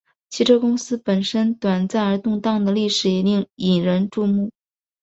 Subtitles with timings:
[0.31, 4.51] 汽车公司本身短暂而动荡的历史也引人注目。